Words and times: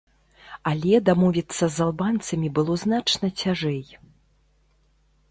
Але 0.69 0.93
дамовіцца 1.09 1.65
з 1.75 1.83
албанцамі 1.85 2.49
было 2.59 2.77
значна 2.85 3.27
цяжэй. 3.43 3.85